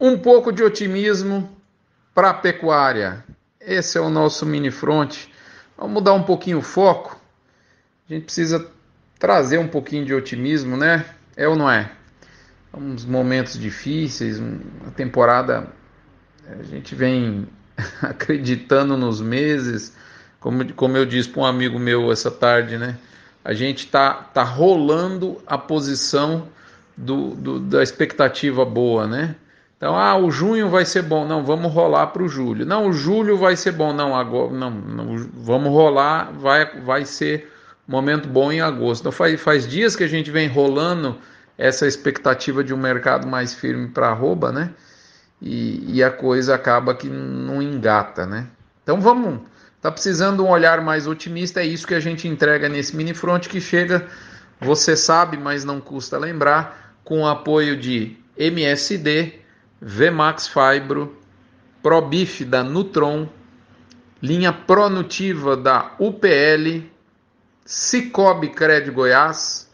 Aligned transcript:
Um 0.00 0.16
pouco 0.16 0.52
de 0.52 0.62
otimismo 0.62 1.50
para 2.14 2.30
a 2.30 2.34
pecuária. 2.34 3.24
Esse 3.60 3.98
é 3.98 4.00
o 4.00 4.08
nosso 4.08 4.46
mini 4.46 4.70
front. 4.70 5.26
Vamos 5.76 5.94
mudar 5.94 6.12
um 6.12 6.22
pouquinho 6.22 6.58
o 6.58 6.62
foco. 6.62 7.20
A 8.08 8.14
gente 8.14 8.24
precisa 8.24 8.64
trazer 9.18 9.58
um 9.58 9.66
pouquinho 9.66 10.04
de 10.04 10.14
otimismo, 10.14 10.76
né? 10.76 11.04
É 11.36 11.48
ou 11.48 11.56
não 11.56 11.68
é? 11.68 11.90
Uns 12.72 13.04
momentos 13.04 13.58
difíceis, 13.58 14.38
uma 14.38 14.92
temporada. 14.94 15.66
A 16.46 16.62
gente 16.62 16.94
vem 16.94 17.48
acreditando 18.00 18.96
nos 18.96 19.20
meses, 19.20 19.96
como, 20.38 20.72
como 20.74 20.96
eu 20.96 21.04
disse 21.04 21.28
para 21.28 21.42
um 21.42 21.46
amigo 21.46 21.78
meu 21.78 22.12
essa 22.12 22.30
tarde, 22.30 22.78
né? 22.78 22.96
A 23.44 23.52
gente 23.52 23.88
tá, 23.88 24.14
tá 24.14 24.44
rolando 24.44 25.42
a 25.44 25.58
posição 25.58 26.48
do, 26.96 27.34
do, 27.34 27.58
da 27.58 27.82
expectativa 27.82 28.64
boa, 28.64 29.06
né? 29.06 29.34
Então, 29.78 29.96
ah, 29.96 30.16
o 30.16 30.28
junho 30.28 30.68
vai 30.68 30.84
ser 30.84 31.02
bom, 31.02 31.24
não, 31.24 31.44
vamos 31.44 31.72
rolar 31.72 32.08
para 32.08 32.24
o 32.24 32.28
julho. 32.28 32.66
Não, 32.66 32.88
o 32.88 32.92
julho 32.92 33.38
vai 33.38 33.54
ser 33.54 33.70
bom, 33.70 33.92
não, 33.92 34.14
agora, 34.14 34.52
não, 34.52 34.70
não, 34.72 35.16
vamos 35.32 35.72
rolar, 35.72 36.32
vai, 36.32 36.80
vai 36.80 37.04
ser 37.04 37.48
momento 37.86 38.28
bom 38.28 38.50
em 38.50 38.60
agosto. 38.60 39.02
Então, 39.02 39.12
faz, 39.12 39.40
faz 39.40 39.68
dias 39.68 39.94
que 39.94 40.02
a 40.02 40.08
gente 40.08 40.32
vem 40.32 40.48
rolando 40.48 41.16
essa 41.56 41.86
expectativa 41.86 42.64
de 42.64 42.74
um 42.74 42.76
mercado 42.76 43.28
mais 43.28 43.54
firme 43.54 43.86
para 43.86 44.08
arroba, 44.08 44.50
né? 44.50 44.70
E, 45.40 45.96
e, 45.96 46.02
a 46.02 46.10
coisa 46.10 46.56
acaba 46.56 46.92
que 46.92 47.08
não 47.08 47.62
engata, 47.62 48.26
né? 48.26 48.48
Então, 48.82 49.00
vamos, 49.00 49.42
tá 49.80 49.92
precisando 49.92 50.44
um 50.44 50.50
olhar 50.50 50.80
mais 50.80 51.06
otimista, 51.06 51.60
é 51.60 51.64
isso 51.64 51.86
que 51.86 51.94
a 51.94 52.00
gente 52.00 52.26
entrega 52.26 52.68
nesse 52.68 52.96
mini 52.96 53.14
front 53.14 53.46
que 53.46 53.60
chega, 53.60 54.08
você 54.60 54.96
sabe, 54.96 55.36
mas 55.36 55.64
não 55.64 55.80
custa 55.80 56.18
lembrar, 56.18 56.96
com 57.04 57.22
o 57.22 57.28
apoio 57.28 57.76
de 57.76 58.16
MSD, 58.36 59.38
Vmax 59.80 60.48
Fibro, 60.48 61.16
ProBif 61.82 62.44
da 62.44 62.64
Nutron, 62.64 63.28
linha 64.20 64.52
Pronutiva 64.52 65.56
da 65.56 65.92
UPL, 65.98 66.84
Cicobi 67.64 68.48
Cred 68.48 68.90
Goiás, 68.90 69.70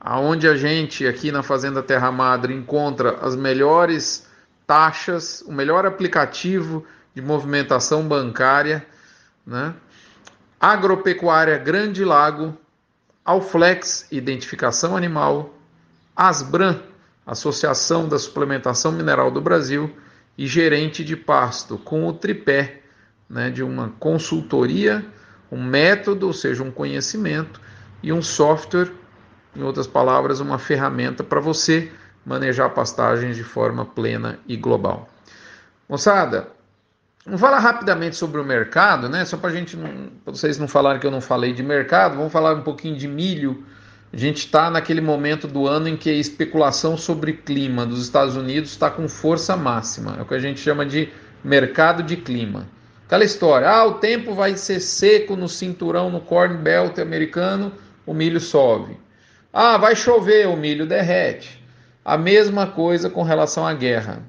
aonde 0.00 0.48
a 0.48 0.56
gente 0.56 1.06
aqui 1.06 1.30
na 1.30 1.42
Fazenda 1.42 1.82
Terra 1.82 2.10
Madre 2.10 2.54
encontra 2.54 3.18
as 3.20 3.36
melhores 3.36 4.26
taxas, 4.66 5.42
o 5.42 5.52
melhor 5.52 5.84
aplicativo 5.84 6.86
de 7.14 7.20
movimentação 7.20 8.08
bancária, 8.08 8.86
né? 9.46 9.74
Agropecuária 10.58 11.58
Grande 11.58 12.04
Lago, 12.04 12.56
Alflex 13.24 14.06
Identificação 14.10 14.96
Animal, 14.96 15.54
Asbran 16.16 16.80
Associação 17.26 18.08
da 18.08 18.18
Suplementação 18.18 18.92
Mineral 18.92 19.30
do 19.30 19.40
Brasil, 19.40 19.94
e 20.36 20.46
gerente 20.46 21.04
de 21.04 21.16
pasto, 21.16 21.78
com 21.78 22.06
o 22.06 22.12
tripé 22.12 22.80
né, 23.28 23.50
de 23.50 23.62
uma 23.62 23.92
consultoria, 23.98 25.04
um 25.50 25.62
método, 25.62 26.26
ou 26.26 26.32
seja, 26.32 26.62
um 26.62 26.70
conhecimento, 26.70 27.60
e 28.02 28.12
um 28.12 28.22
software, 28.22 28.90
em 29.54 29.62
outras 29.62 29.86
palavras, 29.86 30.40
uma 30.40 30.58
ferramenta 30.58 31.22
para 31.22 31.40
você 31.40 31.92
manejar 32.24 32.70
pastagens 32.70 33.36
de 33.36 33.44
forma 33.44 33.84
plena 33.84 34.38
e 34.46 34.56
global. 34.56 35.08
Moçada, 35.88 36.48
vamos 37.24 37.40
falar 37.40 37.58
rapidamente 37.58 38.16
sobre 38.16 38.40
o 38.40 38.44
mercado, 38.44 39.08
né? 39.08 39.24
Só 39.24 39.36
para 39.36 39.50
gente, 39.50 39.76
para 39.76 40.32
vocês 40.32 40.56
não 40.58 40.66
falarem 40.66 41.00
que 41.00 41.06
eu 41.06 41.10
não 41.10 41.20
falei 41.20 41.52
de 41.52 41.62
mercado, 41.62 42.16
vamos 42.16 42.32
falar 42.32 42.54
um 42.54 42.62
pouquinho 42.62 42.96
de 42.96 43.06
milho 43.06 43.64
a 44.12 44.16
gente 44.16 44.38
está 44.38 44.70
naquele 44.70 45.00
momento 45.00 45.48
do 45.48 45.66
ano 45.66 45.88
em 45.88 45.96
que 45.96 46.10
a 46.10 46.14
especulação 46.14 46.98
sobre 46.98 47.32
clima 47.32 47.86
dos 47.86 48.02
Estados 48.02 48.36
Unidos 48.36 48.70
está 48.70 48.90
com 48.90 49.08
força 49.08 49.56
máxima. 49.56 50.16
É 50.18 50.22
o 50.22 50.26
que 50.26 50.34
a 50.34 50.38
gente 50.38 50.60
chama 50.60 50.84
de 50.84 51.08
mercado 51.42 52.02
de 52.02 52.18
clima. 52.18 52.68
Aquela 53.06 53.24
história, 53.24 53.68
ah, 53.70 53.86
o 53.86 53.94
tempo 53.94 54.34
vai 54.34 54.54
ser 54.56 54.80
seco 54.80 55.34
no 55.34 55.48
cinturão, 55.48 56.10
no 56.10 56.20
corn 56.20 56.58
belt 56.58 56.98
americano, 56.98 57.72
o 58.04 58.12
milho 58.12 58.38
sobe. 58.38 58.98
Ah, 59.50 59.78
vai 59.78 59.96
chover, 59.96 60.46
o 60.46 60.56
milho 60.56 60.86
derrete. 60.86 61.62
A 62.04 62.18
mesma 62.18 62.66
coisa 62.66 63.08
com 63.08 63.22
relação 63.22 63.66
à 63.66 63.72
guerra. 63.72 64.22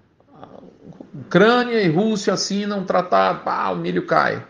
Ucrânia 1.13 1.81
e 1.81 1.89
Rússia 1.89 2.33
assinam 2.33 2.79
um 2.79 2.85
tratado, 2.85 3.39
pá, 3.39 3.69
o 3.69 3.75
milho 3.75 4.05
cai. 4.05 4.45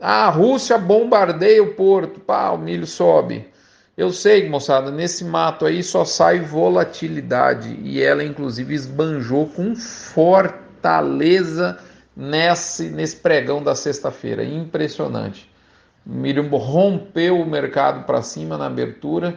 Ah, 0.00 0.26
a 0.26 0.30
Rússia 0.30 0.78
bombardeia 0.78 1.62
o 1.62 1.74
porto, 1.74 2.18
pá, 2.20 2.50
o 2.50 2.58
milho 2.58 2.86
sobe. 2.86 3.46
Eu 3.98 4.12
sei, 4.12 4.48
moçada, 4.48 4.92
nesse 4.92 5.24
mato 5.24 5.66
aí 5.66 5.82
só 5.82 6.04
sai 6.04 6.38
volatilidade 6.38 7.76
e 7.82 8.00
ela 8.00 8.22
inclusive 8.22 8.72
esbanjou 8.72 9.48
com 9.48 9.74
fortaleza 9.74 11.76
nesse, 12.16 12.90
nesse 12.90 13.16
pregão 13.16 13.60
da 13.60 13.74
sexta-feira. 13.74 14.44
Impressionante. 14.44 15.50
Miriam 16.06 16.46
rompeu 16.46 17.40
o 17.40 17.44
mercado 17.44 18.06
para 18.06 18.22
cima 18.22 18.56
na 18.56 18.66
abertura, 18.66 19.34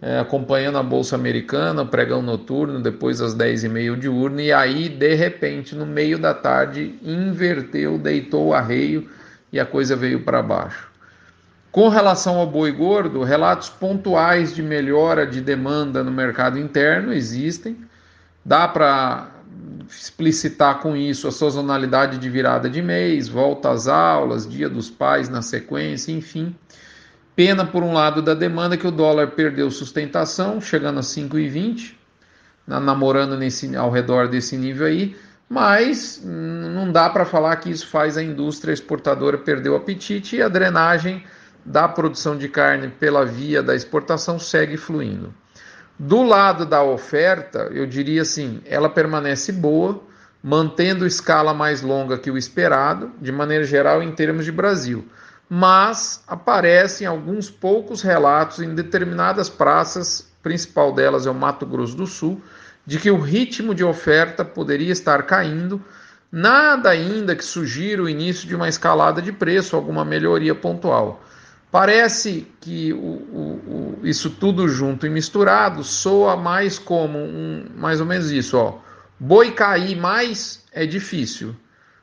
é, 0.00 0.18
acompanhando 0.18 0.78
a 0.78 0.82
Bolsa 0.82 1.14
Americana, 1.14 1.84
pregão 1.84 2.22
noturno, 2.22 2.80
depois 2.80 3.20
às 3.20 3.36
10h30 3.36 3.98
de 3.98 4.08
urna, 4.08 4.40
e 4.40 4.50
aí, 4.50 4.88
de 4.88 5.14
repente, 5.14 5.74
no 5.74 5.84
meio 5.84 6.18
da 6.18 6.32
tarde, 6.32 6.98
inverteu, 7.02 7.98
deitou 7.98 8.46
o 8.46 8.54
arreio 8.54 9.10
e 9.52 9.60
a 9.60 9.66
coisa 9.66 9.94
veio 9.94 10.24
para 10.24 10.42
baixo. 10.42 10.89
Com 11.72 11.88
relação 11.88 12.36
ao 12.38 12.46
boi 12.46 12.72
gordo, 12.72 13.22
relatos 13.22 13.68
pontuais 13.68 14.52
de 14.52 14.60
melhora 14.60 15.24
de 15.24 15.40
demanda 15.40 16.02
no 16.02 16.10
mercado 16.10 16.58
interno 16.58 17.12
existem. 17.12 17.76
Dá 18.44 18.66
para 18.66 19.28
explicitar 19.88 20.80
com 20.80 20.96
isso 20.96 21.28
a 21.28 21.32
sazonalidade 21.32 22.18
de 22.18 22.28
virada 22.28 22.68
de 22.68 22.82
mês, 22.82 23.28
volta 23.28 23.70
às 23.70 23.86
aulas, 23.86 24.48
dia 24.48 24.68
dos 24.68 24.90
pais 24.90 25.28
na 25.28 25.42
sequência, 25.42 26.10
enfim. 26.10 26.54
Pena, 27.36 27.64
por 27.64 27.84
um 27.84 27.92
lado, 27.92 28.20
da 28.20 28.34
demanda 28.34 28.76
que 28.76 28.86
o 28.86 28.90
dólar 28.90 29.28
perdeu 29.28 29.70
sustentação, 29.70 30.60
chegando 30.60 30.98
a 30.98 31.02
5,20, 31.02 31.94
namorando 32.66 33.36
nesse, 33.36 33.76
ao 33.76 33.90
redor 33.90 34.28
desse 34.28 34.56
nível 34.56 34.86
aí, 34.86 35.16
mas 35.48 36.20
não 36.24 36.90
dá 36.90 37.08
para 37.10 37.24
falar 37.24 37.56
que 37.56 37.70
isso 37.70 37.86
faz 37.86 38.16
a 38.16 38.22
indústria 38.22 38.72
exportadora 38.72 39.38
perder 39.38 39.70
o 39.70 39.76
apetite 39.76 40.36
e 40.36 40.42
a 40.42 40.48
drenagem 40.48 41.24
da 41.64 41.88
produção 41.88 42.36
de 42.36 42.48
carne 42.48 42.88
pela 42.88 43.24
via 43.24 43.62
da 43.62 43.74
exportação 43.74 44.38
segue 44.38 44.76
fluindo. 44.76 45.32
Do 45.98 46.22
lado 46.22 46.64
da 46.64 46.82
oferta, 46.82 47.68
eu 47.72 47.86
diria 47.86 48.22
assim, 48.22 48.62
ela 48.64 48.88
permanece 48.88 49.52
boa, 49.52 50.02
mantendo 50.42 51.06
escala 51.06 51.52
mais 51.52 51.82
longa 51.82 52.16
que 52.16 52.30
o 52.30 52.38
esperado, 52.38 53.12
de 53.20 53.30
maneira 53.30 53.64
geral 53.64 54.02
em 54.02 54.10
termos 54.10 54.44
de 54.44 54.52
Brasil. 54.52 55.06
Mas 55.48 56.22
aparecem 56.26 57.06
alguns 57.06 57.50
poucos 57.50 58.00
relatos 58.00 58.60
em 58.60 58.74
determinadas 58.74 59.50
praças, 59.50 60.26
principal 60.42 60.92
delas 60.94 61.26
é 61.26 61.30
o 61.30 61.34
Mato 61.34 61.66
Grosso 61.66 61.96
do 61.96 62.06
Sul, 62.06 62.40
de 62.86 62.98
que 62.98 63.10
o 63.10 63.20
ritmo 63.20 63.74
de 63.74 63.84
oferta 63.84 64.44
poderia 64.44 64.92
estar 64.92 65.24
caindo, 65.24 65.84
nada 66.32 66.88
ainda 66.88 67.36
que 67.36 67.44
sugira 67.44 68.02
o 68.02 68.08
início 68.08 68.48
de 68.48 68.56
uma 68.56 68.68
escalada 68.68 69.20
de 69.20 69.32
preço, 69.32 69.76
alguma 69.76 70.04
melhoria 70.04 70.54
pontual. 70.54 71.22
Parece 71.70 72.48
que 72.60 72.92
o, 72.92 72.96
o, 72.96 73.98
o, 74.02 74.06
isso 74.06 74.28
tudo 74.30 74.66
junto 74.66 75.06
e 75.06 75.10
misturado 75.10 75.84
soa 75.84 76.36
mais 76.36 76.78
como 76.78 77.18
um, 77.18 77.64
mais 77.76 78.00
ou 78.00 78.06
menos 78.06 78.30
isso, 78.30 78.58
ó. 78.58 78.78
Boi 79.18 79.52
cair 79.52 79.96
mais 79.96 80.64
é 80.72 80.84
difícil, 80.84 81.54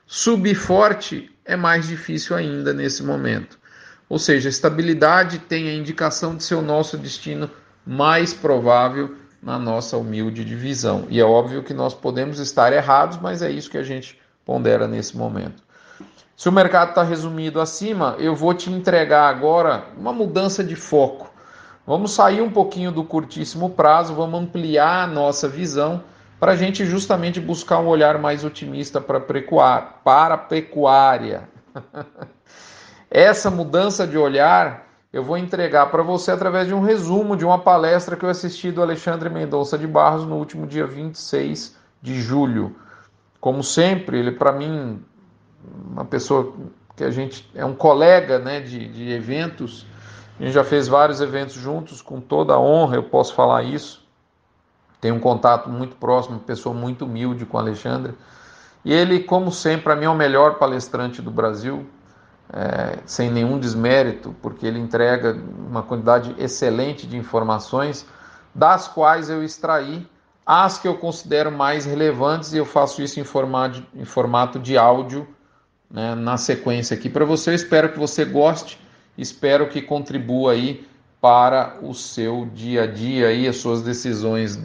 subir 0.06 0.56
forte 0.56 1.30
é 1.44 1.56
mais 1.56 1.88
difícil 1.88 2.36
ainda 2.36 2.74
nesse 2.74 3.04
momento. 3.04 3.60
Ou 4.08 4.18
seja, 4.18 4.48
a 4.48 4.52
estabilidade 4.52 5.40
tem 5.40 5.68
a 5.68 5.74
indicação 5.74 6.36
de 6.36 6.44
ser 6.44 6.56
o 6.56 6.62
nosso 6.62 6.98
destino 6.98 7.50
mais 7.86 8.34
provável 8.34 9.16
na 9.42 9.60
nossa 9.60 9.98
humilde 9.98 10.46
divisão. 10.46 11.08
E 11.10 11.20
é 11.20 11.26
óbvio 11.26 11.64
que 11.64 11.74
nós 11.74 11.94
podemos 11.94 12.40
estar 12.40 12.72
errados, 12.72 13.18
mas 13.18 13.42
é 13.42 13.52
isso 13.52 13.70
que 13.70 13.78
a 13.78 13.84
gente 13.84 14.18
pondera 14.46 14.88
nesse 14.88 15.18
momento. 15.18 15.62
Se 16.38 16.48
o 16.48 16.52
mercado 16.52 16.90
está 16.90 17.02
resumido 17.02 17.60
acima, 17.60 18.16
eu 18.20 18.36
vou 18.36 18.54
te 18.54 18.70
entregar 18.70 19.28
agora 19.28 19.86
uma 19.98 20.14
mudança 20.14 20.64
de 20.64 20.76
foco. 20.76 21.34
Vamos 21.84 22.12
sair 22.12 22.44
um 22.44 22.52
pouquinho 22.52 22.92
do 22.92 23.04
curtíssimo 23.04 23.72
prazo, 23.72 24.14
vamos 24.14 24.42
ampliar 24.42 25.06
a 25.06 25.08
nossa 25.08 25.50
visão 25.50 26.04
para 26.40 26.52
a 26.52 26.56
gente 26.56 26.86
justamente 26.86 27.40
buscar 27.40 27.80
um 27.80 27.88
olhar 27.88 28.20
mais 28.20 28.46
otimista 28.46 29.02
para 29.02 29.18
a 29.18 30.38
pecuária. 30.38 31.50
Essa 33.10 33.50
mudança 33.50 34.06
de 34.06 34.16
olhar 34.16 34.86
eu 35.12 35.24
vou 35.24 35.40
entregar 35.40 35.90
para 35.90 36.04
você 36.04 36.30
através 36.30 36.68
de 36.68 36.74
um 36.76 36.82
resumo 36.82 37.36
de 37.36 37.46
uma 37.46 37.58
palestra 37.58 38.16
que 38.16 38.24
eu 38.24 38.30
assisti 38.30 38.72
do 38.72 38.84
Alexandre 38.84 39.28
Mendonça 39.28 39.76
de 39.76 39.88
Barros 39.88 40.24
no 40.24 40.36
último 40.36 40.68
dia 40.68 40.86
26 40.86 41.76
de 42.00 42.22
julho. 42.22 42.76
Como 43.42 43.64
sempre, 43.64 44.20
ele 44.20 44.34
para 44.34 44.52
mim 44.52 45.04
uma 45.92 46.06
pessoa 46.06 46.54
que 46.96 47.04
a 47.04 47.12
gente 47.12 47.50
é 47.54 47.64
um 47.64 47.76
colega 47.76 48.40
né, 48.40 48.60
de, 48.60 48.88
de 48.88 49.12
eventos. 49.12 49.86
A 50.40 50.44
gente 50.44 50.54
já 50.54 50.64
fez 50.64 50.88
vários 50.88 51.22
eventos 51.22 51.56
juntos, 51.56 52.02
com 52.02 52.20
toda 52.20 52.54
a 52.54 52.60
honra, 52.60 52.96
eu 52.96 53.04
posso 53.04 53.34
falar 53.34 53.64
isso. 53.64 54.06
tenho 55.00 55.16
um 55.16 55.20
contato 55.20 55.70
muito 55.70 55.96
próximo, 55.96 56.40
pessoa 56.40 56.74
muito 56.74 57.06
humilde 57.06 57.46
com 57.46 57.58
o 57.58 57.60
Alexandre. 57.60 58.14
E 58.84 58.94
ele, 58.94 59.20
como 59.20 59.52
sempre, 59.52 59.84
para 59.84 59.96
mim 59.96 60.06
é 60.06 60.10
o 60.10 60.16
melhor 60.16 60.56
palestrante 60.56 61.22
do 61.22 61.30
Brasil, 61.30 61.86
é, 62.52 63.00
sem 63.06 63.30
nenhum 63.30 63.60
desmérito, 63.60 64.36
porque 64.42 64.66
ele 64.66 64.80
entrega 64.80 65.38
uma 65.70 65.84
quantidade 65.84 66.36
excelente 66.38 67.06
de 67.06 67.18
informações, 67.18 68.06
das 68.56 68.88
quais 68.88 69.30
eu 69.30 69.44
extraí 69.44 70.08
as 70.46 70.78
que 70.78 70.88
eu 70.88 70.96
considero 70.96 71.52
mais 71.52 71.86
relevantes 71.86 72.54
e 72.54 72.58
eu 72.58 72.66
faço 72.66 73.02
isso 73.02 73.20
em 73.20 73.24
formato, 73.24 73.84
em 73.94 74.06
formato 74.06 74.58
de 74.58 74.78
áudio 74.78 75.28
né, 75.90 76.16
na 76.16 76.38
sequência 76.38 76.96
aqui 76.96 77.10
para 77.10 77.26
você. 77.26 77.52
Eu 77.52 77.56
espero 77.56 77.92
que 77.92 78.00
você 78.00 78.26
goste, 78.26 78.80
espero 79.18 79.68
que 79.70 79.82
contribua 79.82 80.54
aí 80.54 80.88
para 81.20 81.78
o 81.82 81.94
seu 81.94 82.50
dia 82.54 82.84
a 82.84 82.88
dia 82.88 83.32
e 83.32 83.48
as 83.48 83.58
suas 83.58 83.82
decisões 83.82 84.60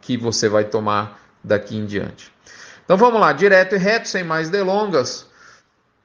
que 0.00 0.16
você 0.16 0.48
vai 0.48 0.64
tomar 0.64 1.20
daqui 1.42 1.76
em 1.76 1.86
diante. 1.86 2.32
Então 2.84 2.96
vamos 2.96 3.20
lá, 3.20 3.32
direto 3.32 3.74
e 3.74 3.78
reto, 3.78 4.08
sem 4.08 4.24
mais 4.24 4.50
delongas. 4.50 5.30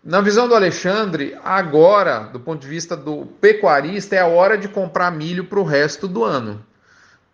Na 0.04 0.22
visão 0.22 0.48
do 0.48 0.56
Alexandre, 0.56 1.38
agora, 1.44 2.20
do 2.20 2.40
ponto 2.40 2.62
de 2.62 2.68
vista 2.68 2.96
do 2.96 3.26
pecuarista, 3.42 4.16
é 4.16 4.20
a 4.20 4.28
hora 4.28 4.58
de 4.58 4.68
comprar 4.68 5.12
milho 5.12 5.46
para 5.46 5.60
o 5.60 5.64
resto 5.64 6.08
do 6.08 6.24
ano. 6.24 6.64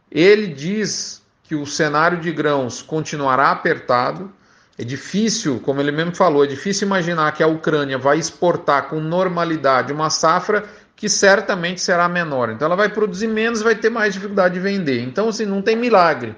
Ele 0.09 0.47
diz 0.47 1.21
que 1.43 1.55
o 1.55 1.65
cenário 1.65 2.19
de 2.19 2.31
grãos 2.31 2.81
continuará 2.81 3.51
apertado. 3.51 4.31
É 4.77 4.83
difícil, 4.83 5.59
como 5.59 5.79
ele 5.79 5.91
mesmo 5.91 6.15
falou, 6.15 6.43
é 6.43 6.47
difícil 6.47 6.87
imaginar 6.87 7.31
que 7.33 7.43
a 7.43 7.47
Ucrânia 7.47 7.97
vai 7.97 8.17
exportar 8.17 8.89
com 8.89 8.99
normalidade 8.99 9.93
uma 9.93 10.09
safra 10.09 10.63
que 10.95 11.07
certamente 11.07 11.79
será 11.79 12.09
menor. 12.09 12.49
Então 12.49 12.65
ela 12.65 12.75
vai 12.75 12.89
produzir 12.89 13.27
menos, 13.27 13.61
vai 13.61 13.75
ter 13.75 13.89
mais 13.89 14.13
dificuldade 14.13 14.55
de 14.55 14.59
vender. 14.59 15.03
Então 15.03 15.29
assim, 15.29 15.45
não 15.45 15.61
tem 15.61 15.75
milagre. 15.75 16.35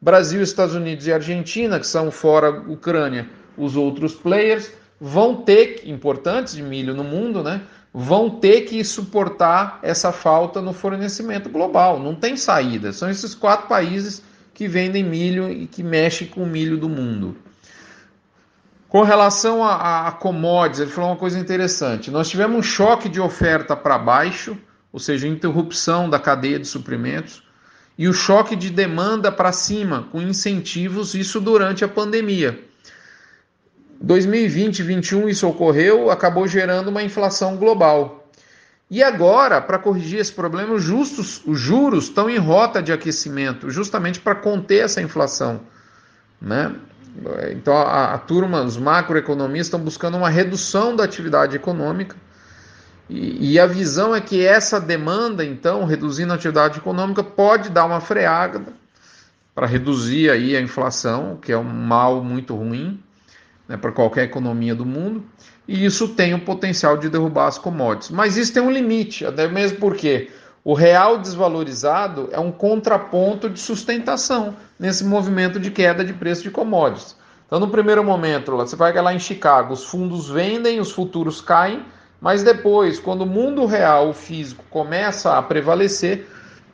Brasil, 0.00 0.42
Estados 0.42 0.74
Unidos 0.74 1.06
e 1.06 1.12
Argentina, 1.12 1.80
que 1.80 1.86
são 1.86 2.10
fora 2.10 2.50
Ucrânia, 2.50 3.26
os 3.56 3.74
outros 3.74 4.14
players, 4.14 4.70
vão 5.00 5.36
ter, 5.36 5.82
importantes 5.84 6.54
de 6.54 6.62
milho 6.62 6.94
no 6.94 7.02
mundo, 7.02 7.42
né? 7.42 7.62
Vão 7.92 8.28
ter 8.28 8.62
que 8.62 8.84
suportar 8.84 9.78
essa 9.82 10.12
falta 10.12 10.60
no 10.60 10.74
fornecimento 10.74 11.48
global. 11.48 11.98
Não 11.98 12.14
tem 12.14 12.36
saída. 12.36 12.92
São 12.92 13.10
esses 13.10 13.34
quatro 13.34 13.66
países 13.66 14.22
que 14.52 14.68
vendem 14.68 15.02
milho 15.02 15.50
e 15.50 15.66
que 15.66 15.82
mexem 15.82 16.28
com 16.28 16.42
o 16.42 16.46
milho 16.46 16.76
do 16.76 16.88
mundo. 16.88 17.34
Com 18.88 19.02
relação 19.02 19.62
a, 19.62 20.08
a 20.08 20.12
commodities, 20.12 20.80
ele 20.80 20.90
falou 20.90 21.10
uma 21.10 21.16
coisa 21.16 21.38
interessante. 21.38 22.10
Nós 22.10 22.28
tivemos 22.28 22.56
um 22.56 22.62
choque 22.62 23.08
de 23.08 23.20
oferta 23.20 23.76
para 23.76 23.98
baixo, 23.98 24.56
ou 24.90 24.98
seja, 24.98 25.28
interrupção 25.28 26.08
da 26.08 26.18
cadeia 26.18 26.58
de 26.58 26.66
suprimentos 26.66 27.42
e 27.98 28.08
o 28.08 28.12
choque 28.12 28.54
de 28.54 28.70
demanda 28.70 29.30
para 29.30 29.52
cima, 29.52 30.06
com 30.12 30.22
incentivos, 30.22 31.14
isso 31.14 31.40
durante 31.40 31.84
a 31.84 31.88
pandemia. 31.88 32.64
2020 34.00 34.78
e 34.78 34.82
2021 34.84 35.28
isso 35.28 35.48
ocorreu, 35.48 36.08
acabou 36.08 36.46
gerando 36.46 36.88
uma 36.88 37.02
inflação 37.02 37.56
global. 37.56 38.30
E 38.88 39.02
agora, 39.02 39.60
para 39.60 39.78
corrigir 39.78 40.20
esse 40.20 40.32
problema, 40.32 40.72
os, 40.72 40.82
justos, 40.82 41.42
os 41.44 41.58
juros 41.58 42.04
estão 42.04 42.30
em 42.30 42.38
rota 42.38 42.82
de 42.82 42.92
aquecimento, 42.92 43.68
justamente 43.68 44.20
para 44.20 44.36
conter 44.36 44.84
essa 44.84 45.02
inflação. 45.02 45.60
Né? 46.40 46.74
Então, 47.50 47.74
a, 47.76 48.14
a 48.14 48.18
turma, 48.18 48.62
os 48.62 48.76
macroeconomistas 48.76 49.66
estão 49.66 49.80
buscando 49.80 50.16
uma 50.16 50.28
redução 50.28 50.94
da 50.94 51.04
atividade 51.04 51.56
econômica 51.56 52.16
e, 53.08 53.52
e, 53.52 53.58
a 53.58 53.66
visão 53.66 54.14
é 54.14 54.20
que 54.20 54.44
essa 54.44 54.78
demanda, 54.78 55.44
então, 55.44 55.84
reduzindo 55.84 56.32
a 56.32 56.36
atividade 56.36 56.78
econômica, 56.78 57.24
pode 57.24 57.70
dar 57.70 57.86
uma 57.86 58.00
freada 58.00 58.62
para 59.54 59.66
reduzir 59.66 60.30
aí 60.30 60.54
a 60.54 60.60
inflação, 60.60 61.38
que 61.40 61.50
é 61.50 61.56
um 61.56 61.64
mal 61.64 62.22
muito 62.22 62.54
ruim 62.54 63.02
né, 63.66 63.76
para 63.78 63.92
qualquer 63.92 64.24
economia 64.24 64.74
do 64.74 64.84
mundo, 64.84 65.24
e 65.66 65.84
isso 65.84 66.08
tem 66.08 66.34
o 66.34 66.40
potencial 66.40 66.98
de 66.98 67.08
derrubar 67.08 67.46
as 67.46 67.58
commodities. 67.58 68.10
Mas 68.10 68.36
isso 68.36 68.52
tem 68.52 68.62
um 68.62 68.70
limite, 68.70 69.24
até 69.24 69.48
mesmo 69.48 69.78
porque 69.78 70.30
o 70.64 70.74
real 70.74 71.18
desvalorizado 71.18 72.28
é 72.32 72.38
um 72.38 72.52
contraponto 72.52 73.48
de 73.48 73.60
sustentação 73.60 74.56
nesse 74.78 75.04
movimento 75.04 75.58
de 75.58 75.70
queda 75.70 76.04
de 76.04 76.12
preço 76.12 76.42
de 76.42 76.50
commodities. 76.50 77.16
Então, 77.46 77.58
no 77.58 77.68
primeiro 77.68 78.04
momento, 78.04 78.54
você 78.56 78.76
vai 78.76 78.92
lá 79.00 79.14
em 79.14 79.18
Chicago, 79.18 79.72
os 79.72 79.84
fundos 79.84 80.28
vendem, 80.28 80.80
os 80.80 80.90
futuros 80.90 81.40
caem, 81.40 81.82
mas 82.20 82.42
depois, 82.42 82.98
quando 82.98 83.22
o 83.22 83.26
mundo 83.26 83.64
real, 83.64 84.10
o 84.10 84.12
físico, 84.12 84.64
começa 84.68 85.38
a 85.38 85.42
prevalecer, 85.42 86.26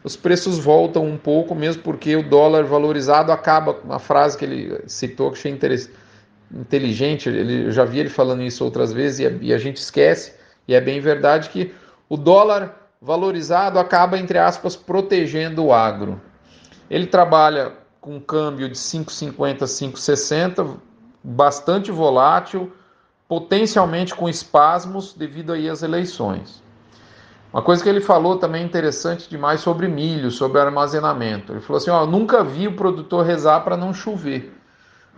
os 0.03 0.17
preços 0.17 0.59
voltam 0.59 1.07
um 1.07 1.17
pouco, 1.17 1.55
mesmo 1.55 1.83
porque 1.83 2.17
o 2.17 2.29
dólar 2.29 2.65
valorizado 2.65 3.31
acaba. 3.31 3.79
Uma 3.85 3.99
frase 3.99 4.37
que 4.37 4.45
ele 4.45 4.81
citou 4.87 5.31
que 5.31 5.39
achei 5.39 5.59
inteligente, 6.53 7.29
ele, 7.29 7.67
eu 7.67 7.71
já 7.71 7.85
vi 7.85 8.01
ele 8.01 8.11
falando 8.11 8.43
isso 8.43 8.65
outras 8.65 8.93
vezes 8.93 9.21
e 9.21 9.27
a, 9.27 9.31
e 9.41 9.55
a 9.55 9.59
gente 9.59 9.77
esquece, 9.77 10.35
e 10.67 10.75
é 10.75 10.81
bem 10.81 11.01
verdade 11.01 11.51
que 11.51 11.73
o 12.09 12.17
dólar 12.17 12.84
valorizado 13.05 13.79
acaba, 13.79 14.19
entre 14.19 14.39
aspas, 14.39 14.75
protegendo 14.75 15.67
o 15.67 15.75
agro. 15.75 16.19
Ele 16.89 17.07
trabalha 17.07 17.75
com 18.01 18.17
um 18.17 18.21
câmbio 18.21 18.67
de 18.67 18.75
5,50, 18.75 19.59
5,60, 19.65 20.77
bastante 21.23 21.93
volátil 21.93 22.73
potencialmente 23.29 24.15
com 24.15 24.29
espasmos 24.29 25.13
devido 25.13 25.53
aí 25.53 25.69
às 25.69 25.83
eleições. 25.83 26.63
Uma 27.53 27.63
coisa 27.63 27.83
que 27.83 27.89
ele 27.89 28.01
falou 28.01 28.39
também 28.39 28.65
interessante 28.65 29.29
demais 29.29 29.61
sobre 29.61 29.87
milho, 29.87 30.31
sobre 30.31 30.61
armazenamento. 30.61 31.53
Ele 31.53 31.61
falou 31.61 31.79
assim: 31.79 31.91
ó, 31.91 32.07
nunca 32.07 32.43
vi 32.43 32.67
o 32.69 32.75
produtor 32.75 33.25
rezar 33.25 33.61
para 33.61 33.77
não 33.77 33.93
chover. 33.93 34.53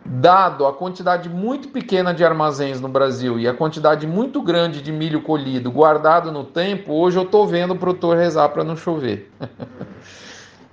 Dado 0.08 0.67
a 0.67 0.73
quantidade 0.73 1.29
muito 1.29 1.69
pequena 1.69 2.14
de 2.14 2.25
armazéns 2.25 2.81
no 2.81 2.88
Brasil 2.88 3.41
e 3.41 3.49
a 3.49 3.53
quantidade 3.53 4.06
muito 4.06 4.41
grande 4.41 4.81
de 4.81 4.93
milho 4.93 5.20
colhido 5.20 5.70
guardado 5.70 6.31
no 6.31 6.44
tempo, 6.44 6.93
hoje 6.93 7.19
eu 7.19 7.25
estou 7.25 7.47
vendo 7.47 7.75
o 7.75 7.79
produtor 7.79 8.17
rezar 8.17 8.49
para 8.50 8.64
não 8.64 8.76
chover. 8.76 9.31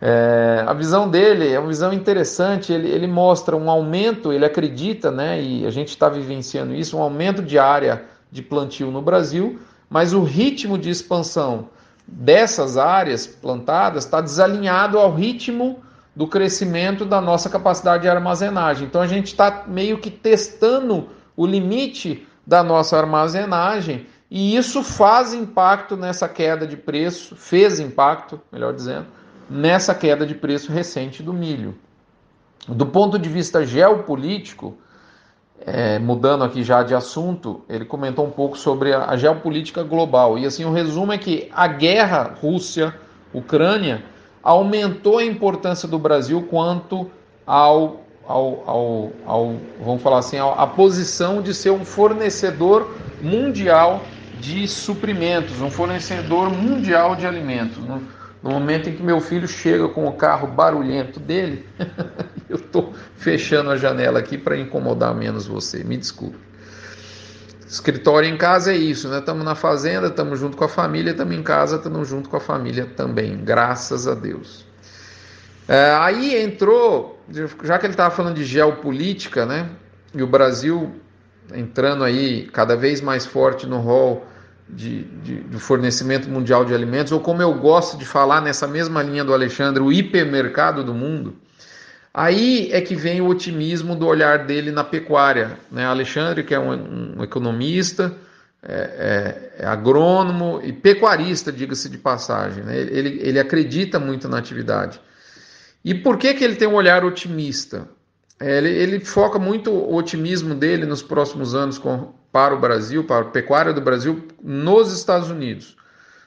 É, 0.05 0.65
a 0.67 0.73
visão 0.73 1.09
dele 1.09 1.53
é 1.53 1.57
uma 1.57 1.69
visão 1.69 1.93
interessante, 1.93 2.73
ele, 2.73 2.89
ele 2.89 3.07
mostra 3.07 3.55
um 3.55 3.69
aumento, 3.71 4.33
ele 4.33 4.43
acredita, 4.43 5.09
né, 5.09 5.41
e 5.41 5.65
a 5.65 5.69
gente 5.69 5.87
está 5.87 6.09
vivenciando 6.09 6.75
isso, 6.75 6.97
um 6.97 7.01
aumento 7.01 7.41
de 7.41 7.57
área 7.57 8.03
de 8.29 8.41
plantio 8.41 8.91
no 8.91 9.01
Brasil, 9.01 9.61
mas 9.89 10.11
o 10.11 10.21
ritmo 10.21 10.77
de 10.77 10.89
expansão 10.89 11.69
dessas 12.05 12.75
áreas 12.75 13.25
plantadas 13.25 14.03
está 14.03 14.19
desalinhado 14.19 14.99
ao 14.99 15.13
ritmo 15.13 15.81
do 16.15 16.27
crescimento 16.27 17.05
da 17.05 17.19
nossa 17.19 17.49
capacidade 17.49 18.03
de 18.03 18.09
armazenagem. 18.09 18.87
Então 18.87 19.01
a 19.01 19.07
gente 19.07 19.27
está 19.27 19.63
meio 19.67 19.97
que 19.97 20.11
testando 20.11 21.09
o 21.35 21.45
limite 21.45 22.27
da 22.45 22.63
nossa 22.63 22.97
armazenagem 22.97 24.05
e 24.29 24.55
isso 24.55 24.83
faz 24.83 25.33
impacto 25.33 25.95
nessa 25.95 26.27
queda 26.27 26.65
de 26.65 26.75
preço, 26.75 27.35
fez 27.35 27.79
impacto, 27.79 28.41
melhor 28.51 28.73
dizendo, 28.73 29.05
nessa 29.49 29.93
queda 29.93 30.25
de 30.25 30.33
preço 30.33 30.71
recente 30.71 31.21
do 31.21 31.33
milho. 31.33 31.75
Do 32.67 32.85
ponto 32.85 33.19
de 33.19 33.29
vista 33.29 33.65
geopolítico, 33.65 34.77
é, 35.65 35.99
mudando 35.99 36.43
aqui 36.43 36.63
já 36.63 36.81
de 36.81 36.95
assunto, 36.95 37.63
ele 37.69 37.85
comentou 37.85 38.25
um 38.25 38.31
pouco 38.31 38.57
sobre 38.57 38.93
a, 38.93 39.05
a, 39.05 39.17
geopolítica 39.17 39.83
global. 39.83 40.37
E 40.39 40.45
assim, 40.45 40.65
o 40.65 40.71
resumo 40.71 41.11
é 41.11 41.17
que 41.17 41.49
a 41.53 41.67
guerra 41.67 42.35
Rússia-Ucrânia 42.41 44.03
aumentou 44.43 45.19
a 45.19 45.23
importância 45.23 45.87
do 45.87 45.97
Brasil 45.97 46.45
quanto 46.49 47.09
ao, 47.47 48.01
ao, 48.27 48.63
ao, 48.67 49.11
ao 49.25 49.55
vamos 49.83 50.03
falar 50.03 50.19
assim, 50.19 50.37
a 50.37 50.67
posição 50.67 51.41
de 51.41 51.53
ser 51.53 51.71
um 51.71 51.85
fornecedor 51.85 52.93
mundial 53.21 54.03
de 54.39 54.67
suprimentos, 54.67 55.61
um 55.61 55.71
fornecedor 55.71 56.49
mundial 56.49 57.15
de 57.15 57.25
alimentos. 57.25 57.77
No 58.43 58.51
momento 58.51 58.89
em 58.89 58.93
que 58.93 59.01
meu 59.01 59.21
filho 59.21 59.47
chega 59.47 59.87
com 59.87 60.05
o 60.05 60.11
carro 60.11 60.47
barulhento 60.47 61.17
dele, 61.17 61.65
eu 62.49 62.57
estou 62.57 62.93
fechando 63.15 63.69
a 63.69 63.77
janela 63.77 64.19
aqui 64.19 64.37
para 64.37 64.57
incomodar 64.57 65.15
menos 65.15 65.47
você. 65.47 65.81
Me 65.85 65.95
desculpe. 65.95 66.37
Escritório 67.73 68.29
em 68.29 68.37
casa 68.37 68.71
é 68.71 68.77
isso, 68.77 69.09
né? 69.09 69.17
Estamos 69.17 69.43
na 69.43 69.55
fazenda, 69.55 70.05
estamos 70.05 70.39
junto 70.39 70.55
com 70.55 70.63
a 70.63 70.69
família, 70.69 71.09
estamos 71.09 71.35
em 71.35 71.41
casa, 71.41 71.77
estamos 71.77 72.07
junto 72.07 72.29
com 72.29 72.37
a 72.37 72.39
família 72.39 72.85
também, 72.85 73.43
graças 73.43 74.07
a 74.07 74.13
Deus. 74.13 74.63
É, 75.67 75.91
aí 75.99 76.35
entrou, 76.39 77.19
já 77.63 77.79
que 77.79 77.87
ele 77.87 77.93
estava 77.93 78.13
falando 78.13 78.35
de 78.35 78.45
geopolítica, 78.45 79.47
né? 79.47 79.71
E 80.13 80.21
o 80.21 80.27
Brasil 80.27 80.93
entrando 81.51 82.03
aí 82.03 82.47
cada 82.53 82.75
vez 82.75 83.01
mais 83.01 83.25
forte 83.25 83.65
no 83.65 83.79
rol 83.79 84.23
de, 84.69 85.05
de, 85.05 85.41
de, 85.41 85.57
fornecimento 85.57 86.29
mundial 86.29 86.63
de 86.63 86.75
alimentos, 86.75 87.11
ou 87.11 87.21
como 87.21 87.41
eu 87.41 87.55
gosto 87.55 87.97
de 87.97 88.05
falar 88.05 88.39
nessa 88.39 88.67
mesma 88.67 89.01
linha 89.01 89.23
do 89.23 89.33
Alexandre, 89.33 89.81
o 89.81 89.91
hipermercado 89.91 90.83
do 90.83 90.93
mundo, 90.93 91.35
aí 92.13 92.69
é 92.71 92.79
que 92.81 92.95
vem 92.95 93.21
o 93.21 93.27
otimismo 93.27 93.95
do 93.95 94.05
olhar 94.05 94.45
dele 94.45 94.71
na 94.71 94.83
pecuária. 94.83 95.57
Né? 95.71 95.85
Alexandre, 95.85 96.43
que 96.43 96.53
é 96.53 96.59
um, 96.59 97.17
um 97.17 97.23
economista, 97.23 98.15
é, 98.65 99.51
é, 99.59 99.63
é, 99.63 99.65
agrônomo 99.65 100.61
e 100.63 100.71
pecuarista, 100.71 101.51
diga-se 101.51 101.89
de 101.89 101.97
passagem, 101.97 102.63
né? 102.63 102.77
ele, 102.77 103.19
ele 103.21 103.37
acredita 103.37 103.99
muito 103.99 104.29
na 104.29 104.37
atividade. 104.37 105.01
E 105.83 105.93
por 105.93 106.17
que, 106.17 106.33
que 106.33 106.45
ele 106.45 106.55
tem 106.55 106.67
um 106.67 106.75
olhar 106.75 107.03
otimista? 107.03 107.89
É, 108.39 108.57
ele, 108.57 108.69
ele, 108.69 108.99
foca 109.01 109.37
muito 109.37 109.69
o 109.69 109.95
otimismo 109.95 110.55
dele 110.55 110.85
nos 110.85 111.03
próximos 111.03 111.53
anos 111.53 111.77
com, 111.77 112.13
para 112.31 112.55
o 112.55 112.59
Brasil, 112.59 113.03
para 113.03 113.25
a 113.25 113.29
pecuária 113.29 113.73
do 113.73 113.81
Brasil, 113.81 114.25
nos 114.41 114.93
Estados 114.93 115.29
Unidos. 115.29 115.75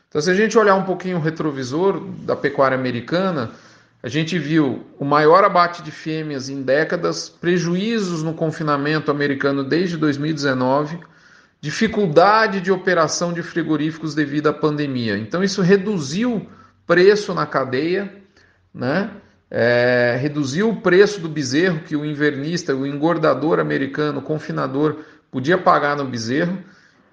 Então, 0.09 0.21
se 0.21 0.31
a 0.31 0.35
gente 0.35 0.59
olhar 0.59 0.75
um 0.75 0.85
pouquinho 0.85 1.17
o 1.17 1.21
retrovisor 1.21 2.01
da 2.21 2.37
pecuária 2.37 2.77
americana, 2.77 3.51
a 4.07 4.09
gente 4.09 4.39
viu 4.39 4.87
o 5.01 5.05
maior 5.05 5.43
abate 5.43 5.83
de 5.83 5.91
fêmeas 5.91 6.49
em 6.49 6.63
décadas, 6.63 7.29
prejuízos 7.29 8.23
no 8.23 8.35
confinamento 8.35 9.11
americano 9.11 9.65
desde 9.65 9.97
2019, 9.97 11.01
dificuldade 11.61 12.61
de 12.61 12.71
operação 12.71 13.33
de 13.33 13.43
frigoríficos 13.43 14.15
devido 14.15 14.47
à 14.47 14.53
pandemia. 14.53 15.19
Então, 15.19 15.43
isso 15.43 15.61
reduziu 15.61 16.49
preço 16.87 17.35
na 17.35 17.47
cadeia, 17.47 18.15
né? 18.73 19.11
É, 19.51 20.17
reduziu 20.21 20.71
o 20.71 20.81
preço 20.81 21.19
do 21.19 21.29
bezerro 21.29 21.81
que 21.81 21.97
o 21.97 22.05
invernista, 22.05 22.77
o 22.77 22.87
engordador 22.87 23.59
americano, 23.59 24.21
o 24.21 24.23
confinador, 24.23 24.99
podia 25.33 25.59
pagar 25.59 25.97
no 25.97 26.05
bezerro. 26.05 26.57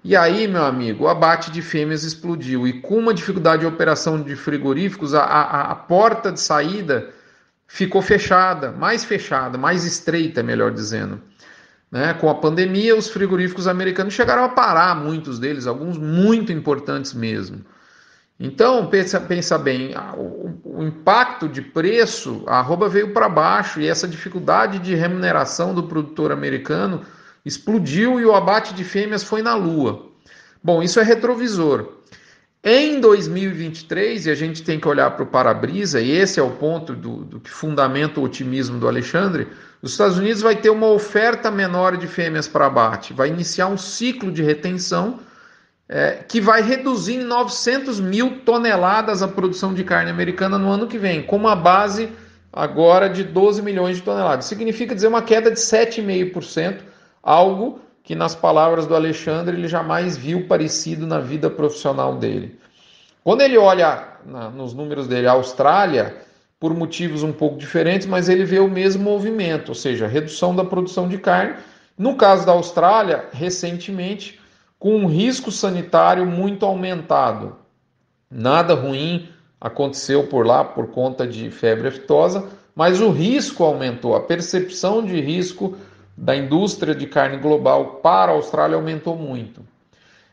E 0.04 0.14
aí, 0.14 0.46
meu 0.46 0.62
amigo, 0.62 1.04
o 1.04 1.08
abate 1.08 1.50
de 1.50 1.62
fêmeas 1.62 2.04
explodiu. 2.04 2.68
E 2.68 2.74
com 2.82 2.98
uma 2.98 3.14
dificuldade 3.14 3.60
de 3.60 3.66
operação 3.66 4.22
de 4.22 4.36
frigoríficos, 4.36 5.14
a, 5.14 5.22
a, 5.22 5.72
a 5.72 5.74
porta 5.74 6.30
de 6.30 6.38
saída 6.38 7.08
ficou 7.66 8.02
fechada, 8.02 8.70
mais 8.70 9.02
fechada, 9.02 9.56
mais 9.56 9.86
estreita, 9.86 10.42
melhor 10.42 10.72
dizendo. 10.72 11.22
Né? 11.90 12.12
Com 12.12 12.28
a 12.28 12.34
pandemia, 12.34 12.94
os 12.94 13.08
frigoríficos 13.08 13.66
americanos 13.66 14.12
chegaram 14.12 14.44
a 14.44 14.48
parar, 14.50 14.94
muitos 14.94 15.38
deles, 15.38 15.66
alguns 15.66 15.96
muito 15.96 16.52
importantes 16.52 17.14
mesmo. 17.14 17.64
Então, 18.38 18.88
pensa, 18.88 19.18
pensa 19.18 19.56
bem, 19.56 19.94
o, 20.18 20.60
o, 20.80 20.82
impacto 20.82 21.48
de 21.48 21.62
preço, 21.62 22.42
a 22.46 22.58
arroba 22.58 22.90
veio 22.90 23.14
para 23.14 23.28
baixo 23.28 23.80
e 23.80 23.88
essa 23.88 24.06
dificuldade 24.06 24.80
de 24.80 24.94
remuneração 24.94 25.72
do 25.72 25.84
produtor 25.84 26.30
americano 26.30 27.00
explodiu 27.44 28.20
e 28.20 28.24
o 28.24 28.34
abate 28.34 28.72
de 28.74 28.84
fêmeas 28.84 29.22
foi 29.22 29.42
na 29.42 29.54
lua. 29.54 30.10
Bom, 30.62 30.82
isso 30.82 30.98
é 30.98 31.02
retrovisor. 31.02 31.92
Em 32.66 32.98
2023, 32.98 34.24
e 34.24 34.30
a 34.30 34.34
gente 34.34 34.62
tem 34.62 34.80
que 34.80 34.88
olhar 34.88 35.10
para 35.10 35.22
o 35.22 35.26
para-brisa, 35.26 36.00
e 36.00 36.10
esse 36.10 36.40
é 36.40 36.42
o 36.42 36.52
ponto 36.52 36.94
do, 36.94 37.16
do, 37.18 37.38
que 37.38 37.50
fundamenta 37.50 38.18
o 38.18 38.22
otimismo 38.22 38.78
do 38.78 38.88
Alexandre, 38.88 39.48
os 39.82 39.92
Estados 39.92 40.16
Unidos 40.16 40.40
vai 40.40 40.56
ter 40.56 40.70
uma 40.70 40.86
oferta 40.86 41.50
menor 41.50 41.98
de 41.98 42.06
fêmeas 42.06 42.48
para 42.48 42.64
abate, 42.64 43.12
vai 43.12 43.28
iniciar 43.28 43.66
um 43.66 43.76
ciclo 43.76 44.32
de 44.32 44.42
retenção 44.42 45.20
é, 45.86 46.24
que 46.26 46.40
vai 46.40 46.62
reduzir 46.62 47.16
em 47.16 47.24
900 47.24 48.00
mil 48.00 48.40
toneladas 48.40 49.22
a 49.22 49.28
produção 49.28 49.74
de 49.74 49.84
carne 49.84 50.10
americana 50.10 50.56
no 50.56 50.70
ano 50.70 50.86
que 50.86 50.96
vem, 50.96 51.22
com 51.22 51.36
uma 51.36 51.54
base 51.54 52.08
agora 52.50 53.10
de 53.10 53.22
12 53.22 53.60
milhões 53.60 53.98
de 53.98 54.02
toneladas. 54.02 54.46
Significa 54.46 54.94
dizer 54.94 55.08
uma 55.08 55.20
queda 55.20 55.50
de 55.50 55.60
7,5% 55.60 56.93
algo 57.24 57.80
que, 58.02 58.14
nas 58.14 58.34
palavras 58.34 58.86
do 58.86 58.94
Alexandre, 58.94 59.56
ele 59.56 59.66
jamais 59.66 60.16
viu 60.16 60.46
parecido 60.46 61.06
na 61.06 61.18
vida 61.18 61.48
profissional 61.48 62.16
dele. 62.16 62.58
Quando 63.24 63.40
ele 63.40 63.56
olha 63.56 64.06
na, 64.26 64.50
nos 64.50 64.74
números 64.74 65.08
dele 65.08 65.26
a 65.26 65.32
Austrália, 65.32 66.14
por 66.60 66.74
motivos 66.74 67.22
um 67.22 67.32
pouco 67.32 67.56
diferentes, 67.56 68.06
mas 68.06 68.28
ele 68.28 68.44
vê 68.44 68.58
o 68.58 68.68
mesmo 68.68 69.02
movimento, 69.02 69.70
ou 69.70 69.74
seja, 69.74 70.06
redução 70.06 70.54
da 70.54 70.64
produção 70.64 71.08
de 71.08 71.18
carne. 71.18 71.56
No 71.96 72.16
caso 72.16 72.44
da 72.44 72.52
Austrália, 72.52 73.26
recentemente, 73.32 74.40
com 74.78 74.96
um 74.96 75.06
risco 75.06 75.50
sanitário 75.50 76.26
muito 76.26 76.66
aumentado. 76.66 77.56
Nada 78.30 78.74
ruim 78.74 79.28
aconteceu 79.60 80.26
por 80.26 80.46
lá 80.46 80.64
por 80.64 80.88
conta 80.88 81.26
de 81.26 81.50
febre 81.50 81.88
aftosa, 81.88 82.48
mas 82.74 83.00
o 83.00 83.10
risco 83.10 83.62
aumentou, 83.62 84.14
a 84.16 84.20
percepção 84.20 85.04
de 85.04 85.20
risco 85.20 85.76
da 86.16 86.36
indústria 86.36 86.94
de 86.94 87.06
carne 87.06 87.38
global 87.38 88.00
para 88.02 88.32
a 88.32 88.34
Austrália 88.34 88.76
aumentou 88.76 89.16
muito. 89.16 89.62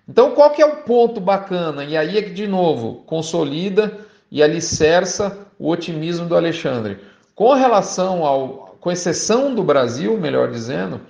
Então, 0.08 0.32
qual 0.32 0.52
que 0.52 0.62
é 0.62 0.66
o 0.66 0.78
ponto 0.78 1.20
bacana? 1.20 1.84
E 1.84 1.96
aí 1.96 2.18
é 2.18 2.22
que, 2.22 2.32
de 2.32 2.48
novo, 2.48 3.04
consolida 3.06 4.00
e 4.32 4.42
alicerça 4.42 5.48
o 5.58 5.70
otimismo 5.70 6.28
do 6.28 6.36
Alexandre. 6.36 7.00
Com 7.36 7.54
relação 7.54 8.26
ao, 8.26 8.78
com 8.80 8.92
exceção 8.92 9.54
do 9.54 9.64
Brasil, 9.64 10.18
melhor 10.18 10.52
dizendo, 10.52 11.02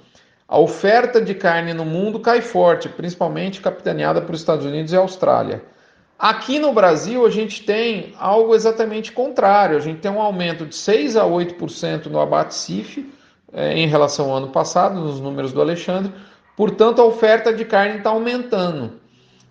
a 0.47 0.59
oferta 0.59 1.21
de 1.21 1.33
carne 1.33 1.73
no 1.73 1.85
mundo 1.85 2.19
cai 2.19 2.41
forte, 2.41 2.89
principalmente 2.89 3.61
capitaneada 3.61 4.21
por 4.21 4.35
Estados 4.35 4.65
Unidos 4.65 4.91
e 4.91 4.97
Austrália. 4.97 5.63
Aqui 6.19 6.59
no 6.59 6.71
Brasil, 6.71 7.25
a 7.25 7.29
gente 7.29 7.63
tem 7.63 8.13
algo 8.19 8.53
exatamente 8.53 9.11
contrário. 9.11 9.77
A 9.77 9.79
gente 9.79 10.01
tem 10.01 10.11
um 10.11 10.21
aumento 10.21 10.65
de 10.65 10.75
6 10.75 11.17
a 11.17 11.23
8% 11.23 12.05
no 12.07 12.19
abate 12.19 12.53
CIF, 12.53 13.11
é, 13.53 13.77
em 13.77 13.87
relação 13.87 14.29
ao 14.29 14.37
ano 14.37 14.47
passado, 14.47 14.99
nos 14.99 15.19
números 15.19 15.51
do 15.51 15.61
Alexandre, 15.61 16.11
portanto 16.55 17.01
a 17.01 17.05
oferta 17.05 17.53
de 17.53 17.65
carne 17.65 17.97
está 17.97 18.09
aumentando. 18.09 18.99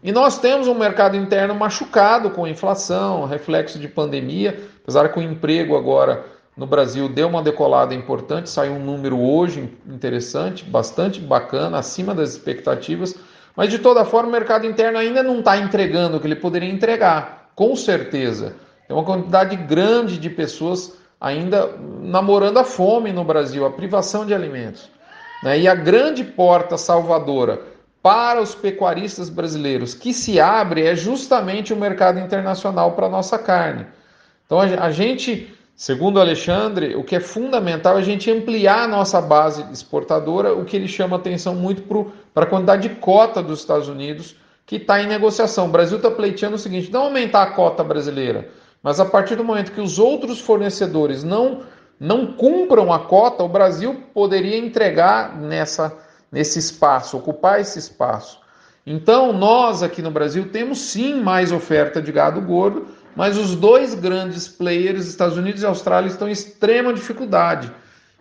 E 0.02 0.10
nós 0.12 0.38
temos 0.38 0.66
um 0.66 0.74
mercado 0.74 1.16
interno 1.16 1.54
machucado 1.54 2.30
com 2.30 2.46
inflação, 2.46 3.26
reflexo 3.26 3.78
de 3.78 3.86
pandemia, 3.86 4.58
apesar 4.82 5.10
que 5.10 5.18
o 5.18 5.22
emprego 5.22 5.76
agora 5.76 6.24
no 6.56 6.66
Brasil 6.66 7.08
deu 7.08 7.28
uma 7.28 7.42
decolada 7.42 7.94
importante, 7.94 8.48
saiu 8.48 8.72
um 8.72 8.84
número 8.84 9.18
hoje 9.20 9.76
interessante, 9.86 10.64
bastante 10.64 11.20
bacana, 11.20 11.78
acima 11.78 12.14
das 12.14 12.30
expectativas, 12.30 13.14
mas 13.54 13.68
de 13.68 13.78
toda 13.78 14.04
forma 14.04 14.28
o 14.28 14.32
mercado 14.32 14.66
interno 14.66 14.98
ainda 14.98 15.22
não 15.22 15.40
está 15.40 15.58
entregando 15.58 16.16
o 16.16 16.20
que 16.20 16.26
ele 16.26 16.36
poderia 16.36 16.70
entregar, 16.70 17.50
com 17.54 17.76
certeza. 17.76 18.54
Tem 18.86 18.96
uma 18.96 19.04
quantidade 19.04 19.54
grande 19.54 20.18
de 20.18 20.30
pessoas 20.30 20.99
ainda 21.20 21.70
namorando 22.00 22.58
a 22.58 22.64
fome 22.64 23.12
no 23.12 23.24
Brasil, 23.24 23.66
a 23.66 23.70
privação 23.70 24.24
de 24.24 24.32
alimentos. 24.32 24.88
Né? 25.42 25.60
E 25.60 25.68
a 25.68 25.74
grande 25.74 26.24
porta 26.24 26.78
salvadora 26.78 27.60
para 28.02 28.40
os 28.40 28.54
pecuaristas 28.54 29.28
brasileiros 29.28 29.92
que 29.92 30.14
se 30.14 30.40
abre 30.40 30.86
é 30.86 30.96
justamente 30.96 31.72
o 31.72 31.76
mercado 31.76 32.18
internacional 32.18 32.92
para 32.92 33.06
a 33.06 33.10
nossa 33.10 33.38
carne. 33.38 33.86
Então 34.46 34.58
a 34.58 34.90
gente, 34.90 35.54
segundo 35.76 36.18
Alexandre, 36.18 36.96
o 36.96 37.04
que 37.04 37.14
é 37.14 37.20
fundamental 37.20 37.96
é 37.96 38.00
a 38.00 38.04
gente 38.04 38.30
ampliar 38.30 38.84
a 38.84 38.88
nossa 38.88 39.20
base 39.20 39.64
exportadora, 39.70 40.54
o 40.54 40.64
que 40.64 40.76
ele 40.76 40.88
chama 40.88 41.16
atenção 41.16 41.54
muito 41.54 41.82
para 42.32 42.44
a 42.44 42.48
quantidade 42.48 42.88
de 42.88 42.94
cota 42.96 43.42
dos 43.42 43.60
Estados 43.60 43.88
Unidos 43.88 44.34
que 44.66 44.76
está 44.76 45.02
em 45.02 45.06
negociação. 45.08 45.66
O 45.66 45.70
Brasil 45.70 45.96
está 45.96 46.10
pleiteando 46.10 46.54
o 46.54 46.58
seguinte: 46.58 46.92
não 46.92 47.02
aumentar 47.02 47.42
a 47.42 47.50
cota 47.50 47.82
brasileira, 47.82 48.48
mas 48.82 48.98
a 48.98 49.04
partir 49.04 49.36
do 49.36 49.44
momento 49.44 49.72
que 49.72 49.80
os 49.80 49.98
outros 49.98 50.40
fornecedores 50.40 51.22
não, 51.22 51.62
não 51.98 52.26
cumpram 52.26 52.92
a 52.92 52.98
cota, 53.00 53.42
o 53.42 53.48
Brasil 53.48 54.02
poderia 54.14 54.56
entregar 54.56 55.36
nessa, 55.36 55.96
nesse 56.32 56.58
espaço, 56.58 57.16
ocupar 57.16 57.60
esse 57.60 57.78
espaço. 57.78 58.40
Então, 58.86 59.32
nós 59.32 59.82
aqui 59.82 60.00
no 60.00 60.10
Brasil 60.10 60.48
temos 60.50 60.80
sim 60.80 61.20
mais 61.20 61.52
oferta 61.52 62.00
de 62.00 62.10
gado 62.10 62.40
gordo, 62.40 62.86
mas 63.14 63.36
os 63.36 63.54
dois 63.54 63.94
grandes 63.94 64.48
players, 64.48 65.06
Estados 65.06 65.36
Unidos 65.36 65.62
e 65.62 65.66
Austrália, 65.66 66.08
estão 66.08 66.28
em 66.28 66.32
extrema 66.32 66.92
dificuldade. 66.92 67.70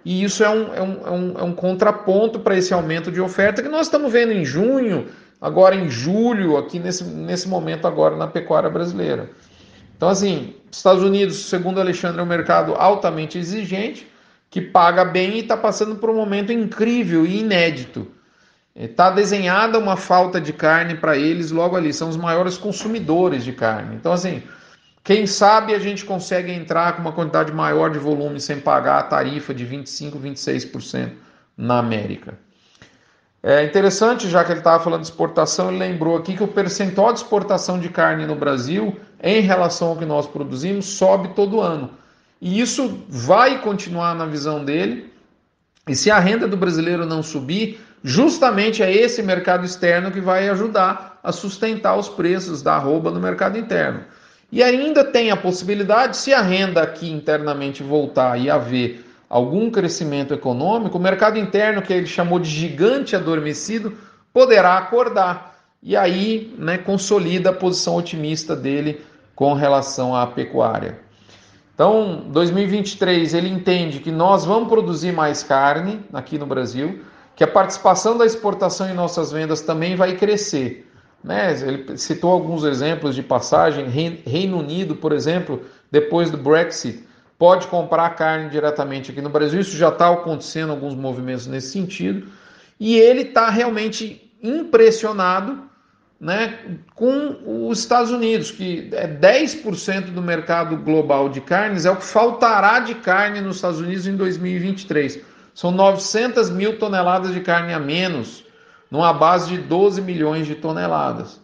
E 0.04 0.24
isso 0.24 0.44
é 0.44 0.50
um, 0.50 0.74
é 0.74 0.82
um, 0.82 1.08
é 1.08 1.12
um, 1.12 1.40
é 1.40 1.44
um 1.44 1.54
contraponto 1.54 2.40
para 2.40 2.58
esse 2.58 2.74
aumento 2.74 3.12
de 3.12 3.22
oferta 3.22 3.62
que 3.62 3.70
nós 3.70 3.88
estamos 3.88 4.12
vendo 4.12 4.32
em 4.32 4.44
junho, 4.44 5.08
agora 5.40 5.76
em 5.76 5.90
julho, 5.90 6.58
aqui 6.58 6.80
nesse, 6.80 7.04
nesse 7.04 7.48
momento 7.48 7.88
agora 7.88 8.16
na 8.16 8.28
pecuária 8.28 8.70
brasileira. 8.70 9.30
Então, 10.00 10.08
assim, 10.08 10.56
Estados 10.72 11.04
Unidos, 11.04 11.50
segundo 11.50 11.82
Alexandre, 11.82 12.22
é 12.22 12.24
um 12.24 12.26
mercado 12.26 12.74
altamente 12.74 13.38
exigente, 13.38 14.08
que 14.50 14.62
paga 14.62 15.04
bem 15.04 15.36
e 15.36 15.40
está 15.40 15.58
passando 15.58 15.98
por 15.98 16.10
um 16.10 16.16
momento 16.16 16.54
incrível 16.54 17.26
e 17.26 17.42
inédito. 17.42 18.08
Está 18.74 19.10
desenhada 19.10 19.78
uma 19.78 19.98
falta 19.98 20.40
de 20.40 20.54
carne 20.54 20.96
para 20.96 21.18
eles 21.18 21.52
logo 21.52 21.76
ali, 21.76 21.92
são 21.92 22.08
os 22.08 22.16
maiores 22.16 22.58
consumidores 22.58 23.44
de 23.44 23.52
carne. 23.52 23.94
Então, 23.98 24.14
assim, 24.14 24.42
quem 25.04 25.28
sabe 25.28 25.76
a 25.76 25.80
gente 25.80 26.06
consegue 26.06 26.50
entrar 26.50 26.96
com 26.96 27.02
uma 27.02 27.12
quantidade 27.12 27.52
maior 27.52 27.92
de 27.92 28.00
volume 28.00 28.40
sem 28.40 28.58
pagar 28.58 29.00
a 29.00 29.04
tarifa 29.04 29.54
de 29.54 29.66
25%, 29.66 30.14
26% 30.18 31.12
na 31.58 31.78
América. 31.78 32.40
É 33.44 33.66
interessante, 33.66 34.30
já 34.30 34.46
que 34.46 34.52
ele 34.54 34.62
estava 34.62 34.82
falando 34.82 35.02
de 35.02 35.08
exportação, 35.08 35.68
ele 35.68 35.80
lembrou 35.80 36.16
aqui 36.16 36.38
que 36.38 36.44
o 36.44 36.48
percentual 36.48 37.12
de 37.12 37.20
exportação 37.20 37.78
de 37.78 37.90
carne 37.90 38.26
no 38.26 38.36
Brasil, 38.36 38.98
em 39.22 39.42
relação 39.42 39.90
ao 39.90 39.98
que 39.98 40.06
nós 40.06 40.28
produzimos, 40.28 40.86
sobe 40.86 41.30
todo 41.30 41.62
ano. 41.62 41.92
E 42.42 42.60
isso 42.60 43.04
vai 43.10 43.62
continuar 43.62 44.16
na 44.16 44.26
visão 44.26 44.64
dele. 44.64 45.12
E 45.88 45.96
se 45.96 46.10
a 46.10 46.20
renda 46.20 46.48
do 46.48 46.56
brasileiro 46.56 47.06
não 47.06 47.22
subir, 47.22 47.80
justamente 48.04 48.82
é 48.82 48.92
esse 48.92 49.22
mercado 49.22 49.66
externo 49.66 50.12
que 50.12 50.22
vai 50.22 50.48
ajudar 50.50 51.20
a 51.24 51.32
sustentar 51.32 51.98
os 51.98 52.08
preços 52.08 52.62
da 52.62 52.76
arroba 52.76 53.12
no 53.12 53.20
mercado 53.20 53.58
interno. 53.58 54.02
E 54.52 54.64
ainda 54.64 55.04
tem 55.04 55.30
a 55.30 55.38
possibilidade, 55.38 56.18
se 56.18 56.34
a 56.34 56.42
renda 56.42 56.82
aqui 56.82 57.12
internamente 57.12 57.84
voltar 57.84 58.40
e 58.40 58.50
haver 58.50 59.06
algum 59.30 59.70
crescimento 59.70 60.34
econômico, 60.34 60.98
o 60.98 61.02
mercado 61.02 61.38
interno, 61.38 61.84
que 61.84 61.94
ele 61.94 62.08
chamou 62.08 62.40
de 62.40 62.50
gigante 62.50 63.16
adormecido, 63.16 63.96
poderá 64.34 64.78
acordar. 64.78 65.56
E 65.84 65.96
aí 65.96 66.54
né, 66.58 66.78
consolida 66.78 67.52
a 67.52 67.54
posição 67.54 67.96
otimista 67.96 68.56
dele 68.56 69.02
com 69.40 69.54
relação 69.54 70.14
à 70.14 70.28
pecuária. 70.28 71.00
Então, 71.74 72.26
2023 72.28 73.34
ele 73.34 73.48
entende 73.48 74.00
que 74.00 74.12
nós 74.12 74.44
vamos 74.44 74.68
produzir 74.68 75.14
mais 75.14 75.42
carne 75.42 76.02
aqui 76.12 76.38
no 76.38 76.46
Brasil, 76.46 77.00
que 77.38 77.44
a 77.46 77.48
participação 77.48 78.18
da 78.18 78.26
exportação 78.26 78.90
em 78.90 78.94
nossas 78.94 79.32
vendas 79.32 79.62
também 79.62 79.96
vai 79.96 80.18
crescer. 80.18 80.92
Né? 81.24 81.58
Ele 81.58 81.98
citou 81.98 82.34
alguns 82.34 82.66
exemplos 82.66 83.16
de 83.16 83.24
passagem. 83.24 83.88
Reino 83.88 84.60
Unido, 84.60 84.94
por 84.94 85.14
exemplo, 85.14 85.64
depois 85.90 86.30
do 86.30 86.38
Brexit, 86.38 87.06
pode 87.38 87.66
comprar 87.68 88.10
carne 88.16 88.50
diretamente 88.50 89.12
aqui 89.12 89.22
no 89.22 89.30
Brasil. 89.30 89.62
Isso 89.62 89.78
já 89.78 89.88
está 89.88 90.12
acontecendo, 90.12 90.72
alguns 90.72 90.96
movimentos 90.96 91.48
nesse 91.48 91.72
sentido. 91.72 92.28
E 92.78 92.98
ele 92.98 93.22
está 93.22 93.50
realmente 93.50 94.34
impressionado 94.44 95.69
né, 96.20 96.60
com 96.96 97.70
os 97.70 97.80
Estados 97.80 98.12
Unidos, 98.12 98.52
que 98.52 98.90
é 98.92 99.08
10% 99.08 100.12
do 100.12 100.22
mercado 100.22 100.76
global 100.76 101.30
de 101.30 101.40
carnes, 101.40 101.86
é 101.86 101.92
o 101.92 101.96
que 101.96 102.06
faltará 102.06 102.80
de 102.80 102.96
carne 102.96 103.40
nos 103.40 103.56
Estados 103.56 103.80
Unidos 103.80 104.06
em 104.06 104.16
2023. 104.18 105.22
São 105.56 105.72
900 105.72 106.50
mil 106.50 106.78
toneladas 106.78 107.34
de 107.34 107.40
carne 107.40 107.74
a 107.74 107.80
menos, 107.80 108.44
numa 108.92 109.14
base 109.14 109.50
de 109.50 109.58
12 109.60 110.02
milhões 110.02 110.46
de 110.46 110.56
toneladas. 110.56 111.40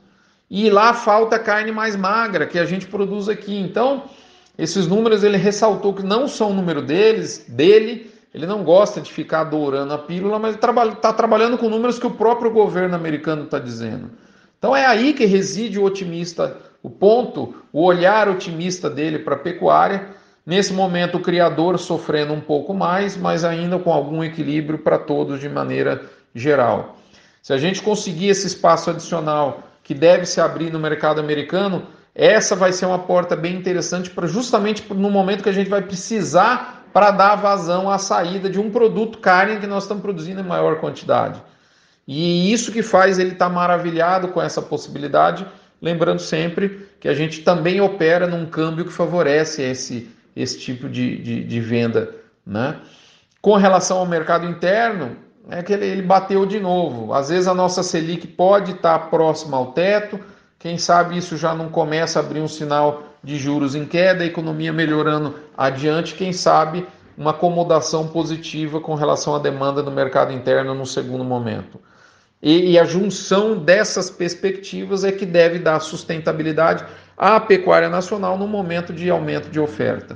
E 0.50 0.70
lá 0.70 0.94
falta 0.94 1.40
carne 1.40 1.72
mais 1.72 1.96
magra, 1.96 2.46
que 2.46 2.60
a 2.60 2.66
gente 2.66 2.86
produz 2.86 3.30
aqui. 3.30 3.58
Então, 3.58 4.04
esses 4.58 4.88
números 4.88 5.24
ele 5.24 5.38
ressaltou 5.38 5.94
que 5.94 6.04
não 6.04 6.28
são 6.28 6.52
o 6.52 6.54
número 6.54 6.82
deles, 6.82 7.46
dele, 7.48 8.12
ele 8.34 8.46
não 8.46 8.64
gosta 8.64 9.00
de 9.00 9.12
ficar 9.12 9.46
dourando 9.46 9.94
a 9.94 9.98
pílula, 9.98 10.38
mas 10.38 10.58
ele 10.62 10.94
está 10.94 11.14
trabalhando 11.14 11.58
com 11.58 11.70
números 11.70 11.98
que 11.98 12.08
o 12.08 12.12
próprio 12.12 12.52
governo 12.52 12.94
americano 12.94 13.46
está 13.46 13.58
dizendo. 13.58 14.12
Então 14.58 14.76
é 14.76 14.86
aí 14.86 15.14
que 15.14 15.26
reside 15.26 15.80
o 15.80 15.84
otimista, 15.84 16.58
o 16.82 16.90
ponto, 16.90 17.56
o 17.72 17.84
olhar 17.84 18.30
otimista 18.30 18.90
dele 18.90 19.20
para 19.20 19.36
a 19.36 19.40
pecuária. 19.40 20.08
Nesse 20.46 20.74
momento, 20.74 21.18
o 21.18 21.22
criador 21.22 21.80
sofrendo 21.80 22.34
um 22.34 22.42
pouco 22.42 22.74
mais, 22.74 23.18
mas 23.18 23.44
ainda 23.44 23.80
com 23.80 23.92
algum 23.92 24.24
equilíbrio 24.24 24.80
para 24.80 24.98
todos 24.98 25.40
de 25.40 25.50
maneira 25.50 26.04
geral. 26.34 26.98
Se 27.42 27.54
a 27.54 27.58
gente 27.58 27.82
conseguir 27.82 28.30
esse 28.30 28.48
espaço 28.48 28.90
adicional 28.90 29.64
que 29.84 29.94
deve 29.94 30.26
se 30.26 30.42
abrir 30.42 30.72
no 30.72 30.80
mercado 30.80 31.20
americano, 31.20 31.88
essa 32.14 32.56
vai 32.56 32.72
ser 32.72 32.86
uma 32.86 33.00
porta 33.00 33.36
bem 33.36 33.56
interessante 33.56 34.10
para 34.10 34.26
justamente 34.26 34.84
no 34.94 35.12
momento 35.12 35.44
que 35.44 35.50
a 35.50 35.54
gente 35.54 35.70
vai 35.70 35.82
precisar 35.82 36.86
para 36.94 37.12
dar 37.12 37.36
vazão 37.36 37.90
à 37.90 37.98
saída 37.98 38.50
de 38.50 38.60
um 38.60 38.72
produto 38.72 39.18
carne 39.18 39.60
que 39.60 39.68
nós 39.68 39.84
estamos 39.84 40.02
produzindo 40.02 40.40
em 40.40 40.46
maior 40.46 40.80
quantidade. 40.80 41.42
E 42.08 42.52
isso 42.52 42.72
que 42.72 42.84
faz 42.84 43.18
ele 43.18 43.32
estar 43.32 43.48
tá 43.48 43.54
maravilhado 43.54 44.28
com 44.30 44.42
essa 44.42 44.62
possibilidade, 44.62 45.46
lembrando 45.82 46.20
sempre 46.20 46.88
que 47.00 47.08
a 47.08 47.14
gente 47.14 47.42
também 47.42 47.82
opera 47.82 48.28
num 48.28 48.46
câmbio 48.46 48.86
que 48.86 48.92
favorece 48.92 49.62
esse, 49.62 50.10
esse 50.36 50.60
tipo 50.60 50.88
de, 50.88 51.18
de, 51.18 51.44
de 51.44 51.60
venda. 51.60 52.16
Né? 52.46 52.76
Com 53.42 53.56
relação 53.56 53.98
ao 53.98 54.06
mercado 54.06 54.46
interno, 54.46 55.18
é 55.50 55.62
que 55.62 55.74
ele, 55.74 55.86
ele, 55.86 56.02
bateu 56.02 56.46
de 56.46 56.60
novo. 56.60 57.14
Às 57.14 57.30
vezes 57.30 57.48
a 57.48 57.54
nossa 57.54 57.84
Selic 57.84 58.28
pode 58.28 58.74
estar 58.74 59.00
tá 59.00 59.06
próxima 59.08 59.58
ao 59.58 59.72
teto, 59.72 60.20
quem 60.60 60.78
sabe 60.78 61.18
isso 61.18 61.38
já 61.38 61.54
não 61.54 61.70
começa 61.70 62.20
a 62.20 62.24
abrir 62.24 62.40
um 62.40 62.48
sinal 62.48 63.04
de 63.24 63.38
juros 63.38 63.76
em 63.76 63.86
queda, 63.86 64.24
a 64.24 64.28
economia 64.28 64.74
melhorando 64.74 65.36
adiante, 65.56 66.16
quem 66.16 66.34
sabe 66.34 66.88
uma 67.18 67.32
acomodação 67.32 68.08
positiva 68.08 68.80
com 68.80 68.96
relação 68.96 69.36
à 69.36 69.40
demanda 69.40 69.82
no 69.82 69.92
mercado 69.92 70.32
interno 70.34 70.74
no 70.74 70.86
segundo 70.86 71.24
momento. 71.24 71.80
E, 72.46 72.74
e 72.74 72.80
a 72.80 72.84
junção 72.84 73.58
dessas 73.58 74.12
perspectivas 74.12 75.04
é 75.04 75.12
que 75.12 75.26
deve 75.26 75.58
dar 75.58 75.80
sustentabilidade 75.80 76.86
à 77.18 77.40
pecuária 77.40 77.90
nacional 77.90 78.38
no 78.38 78.48
momento 78.48 78.94
de 78.94 79.10
aumento 79.10 79.50
de 79.50 79.60
oferta. 79.60 80.16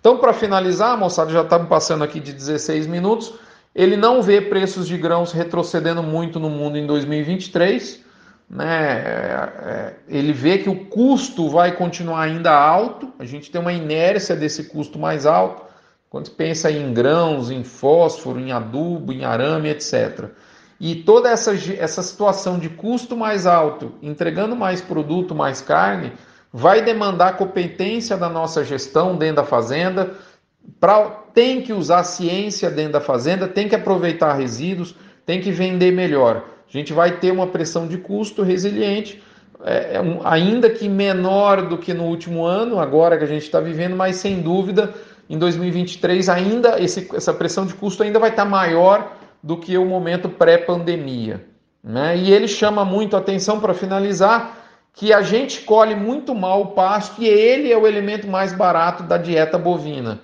Então, 0.00 0.16
para 0.16 0.32
finalizar, 0.32 0.96
moçada, 0.96 1.30
já 1.30 1.42
estamos 1.42 1.68
passando 1.68 2.02
aqui 2.02 2.20
de 2.20 2.32
16 2.32 2.86
minutos. 2.86 3.34
Ele 3.74 3.98
não 3.98 4.22
vê 4.22 4.40
preços 4.40 4.88
de 4.88 4.96
grãos 4.96 5.30
retrocedendo 5.30 6.02
muito 6.02 6.40
no 6.40 6.48
mundo 6.48 6.78
em 6.78 6.86
2023. 6.86 8.02
Né? 8.48 9.02
É, 9.04 9.68
é, 9.68 9.94
ele 10.08 10.32
vê 10.32 10.56
que 10.56 10.70
o 10.70 10.86
custo 10.86 11.50
vai 11.50 11.72
continuar 11.72 12.22
ainda 12.22 12.50
alto. 12.50 13.12
A 13.18 13.26
gente 13.26 13.50
tem 13.50 13.60
uma 13.60 13.74
inércia 13.74 14.34
desse 14.34 14.64
custo 14.64 14.98
mais 14.98 15.26
alto. 15.26 15.64
Quando 16.08 16.30
pensa 16.30 16.70
em 16.70 16.94
grãos, 16.94 17.50
em 17.50 17.62
fósforo, 17.62 18.40
em 18.40 18.52
adubo, 18.52 19.12
em 19.12 19.26
arame, 19.26 19.68
etc. 19.68 20.30
E 20.80 20.94
toda 20.94 21.28
essa, 21.28 21.52
essa 21.76 22.02
situação 22.02 22.58
de 22.58 22.68
custo 22.68 23.16
mais 23.16 23.46
alto, 23.46 23.94
entregando 24.00 24.54
mais 24.54 24.80
produto, 24.80 25.34
mais 25.34 25.60
carne, 25.60 26.12
vai 26.52 26.82
demandar 26.82 27.36
competência 27.36 28.16
da 28.16 28.28
nossa 28.28 28.64
gestão 28.64 29.16
dentro 29.16 29.36
da 29.36 29.44
fazenda. 29.44 30.12
Pra, 30.78 31.04
tem 31.34 31.62
que 31.62 31.72
usar 31.72 32.04
ciência 32.04 32.70
dentro 32.70 32.92
da 32.92 33.00
fazenda, 33.00 33.48
tem 33.48 33.68
que 33.68 33.74
aproveitar 33.74 34.34
resíduos, 34.34 34.94
tem 35.26 35.40
que 35.40 35.50
vender 35.50 35.92
melhor. 35.92 36.44
A 36.68 36.72
gente 36.76 36.92
vai 36.92 37.18
ter 37.18 37.32
uma 37.32 37.46
pressão 37.46 37.88
de 37.88 37.98
custo 37.98 38.42
resiliente, 38.42 39.20
é, 39.64 39.96
é 39.96 40.00
um, 40.00 40.20
ainda 40.24 40.70
que 40.70 40.88
menor 40.88 41.62
do 41.62 41.76
que 41.76 41.92
no 41.92 42.04
último 42.04 42.44
ano, 42.44 42.78
agora 42.78 43.18
que 43.18 43.24
a 43.24 43.28
gente 43.28 43.42
está 43.42 43.58
vivendo, 43.58 43.96
mas 43.96 44.16
sem 44.16 44.40
dúvida, 44.40 44.94
em 45.28 45.36
2023 45.38 46.28
ainda 46.28 46.80
esse, 46.80 47.08
essa 47.14 47.34
pressão 47.34 47.66
de 47.66 47.74
custo 47.74 48.02
ainda 48.02 48.18
vai 48.18 48.30
estar 48.30 48.44
tá 48.44 48.48
maior 48.48 49.17
do 49.42 49.56
que 49.56 49.76
o 49.78 49.84
momento 49.84 50.28
pré-pandemia. 50.28 51.44
Né? 51.82 52.16
E 52.16 52.32
ele 52.32 52.48
chama 52.48 52.84
muito 52.84 53.16
atenção 53.16 53.60
para 53.60 53.74
finalizar 53.74 54.56
que 54.92 55.12
a 55.12 55.22
gente 55.22 55.60
colhe 55.60 55.94
muito 55.94 56.34
mal 56.34 56.60
o 56.60 56.66
pasto 56.68 57.22
e 57.22 57.26
ele 57.26 57.72
é 57.72 57.76
o 57.76 57.86
elemento 57.86 58.26
mais 58.26 58.52
barato 58.52 59.04
da 59.04 59.16
dieta 59.16 59.56
bovina. 59.56 60.20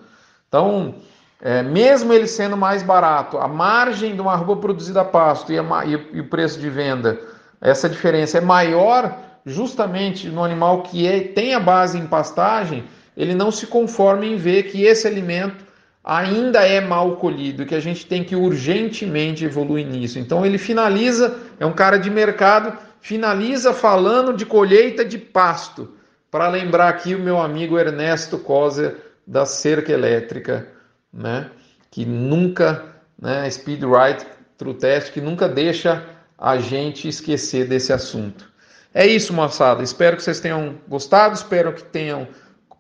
Então, 0.49 0.97
é, 1.41 1.63
mesmo 1.63 2.13
ele 2.13 2.27
sendo 2.27 2.57
mais 2.57 2.83
barato, 2.83 3.39
a 3.39 3.47
margem 3.47 4.15
de 4.15 4.21
uma 4.21 4.33
arroba 4.33 4.57
produzida 4.57 5.03
a 5.03 5.05
pasto 5.05 5.53
e, 5.53 5.59
a, 5.59 5.65
e, 5.85 6.21
o 6.21 6.29
preço 6.29 6.59
de 6.59 6.69
venda, 6.69 7.21
essa 7.61 7.89
diferença 7.89 8.39
é 8.39 8.41
maior 8.41 9.17
justamente 9.47 10.29
no 10.29 10.43
animal 10.43 10.83
que 10.83 11.07
é, 11.07 11.21
tem 11.21 11.55
a 11.55 11.61
base 11.61 11.99
em 11.99 12.07
pastagem, 12.07 12.85
ele 13.17 13.35
não 13.35 13.51
se 13.51 13.67
conforma 13.67 14.25
em 14.25 14.37
ver 14.37 14.65
que 14.65 14.83
esse 14.83 15.07
alimento 15.07 15.65
ainda 16.05 16.61
é 16.61 16.81
mal 16.81 17.17
colhido 17.17 17.65
que 17.65 17.75
a 17.75 17.81
gente 17.81 18.05
tem 18.05 18.23
que 18.23 18.37
urgentemente 18.37 19.45
evoluir 19.45 19.87
nisso. 19.87 20.19
Então 20.19 20.45
ele 20.45 20.59
finaliza, 20.59 21.39
é 21.59 21.65
um 21.65 21.73
cara 21.73 21.97
de 21.97 22.11
mercado, 22.11 22.77
finaliza 23.01 23.73
falando 23.73 24.35
de 24.35 24.45
colheita 24.45 25.05
de 25.05 25.17
pasto, 25.17 25.95
para 26.31 26.49
lembrar 26.49 26.89
aqui 26.89 27.15
o 27.15 27.21
meu 27.21 27.41
amigo 27.41 27.79
Ernesto 27.79 28.39
Coser 28.39 28.97
da 29.27 29.47
Cerca 29.47 29.93
Elétrica, 29.93 30.69
né? 31.13 31.49
Que 31.91 32.05
nunca, 32.05 32.85
né, 33.19 33.49
Speed 33.49 33.85
Right 33.85 34.27
True 34.59 34.75
Test, 34.75 35.13
que 35.13 35.21
nunca 35.21 35.49
deixa 35.49 36.05
a 36.37 36.59
gente 36.59 37.09
esquecer 37.09 37.67
desse 37.69 37.93
assunto. 37.93 38.53
É 38.93 39.07
isso, 39.07 39.33
moçada. 39.33 39.83
Espero 39.83 40.17
que 40.17 40.23
vocês 40.23 40.41
tenham 40.41 40.75
gostado, 40.89 41.35
espero 41.35 41.73
que 41.73 41.85
tenham 41.85 42.29